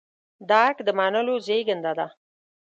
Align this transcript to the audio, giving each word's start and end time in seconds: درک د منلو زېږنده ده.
درک 0.49 0.77
د 0.87 0.89
منلو 0.99 1.35
زېږنده 1.45 1.91
ده. 1.99 2.07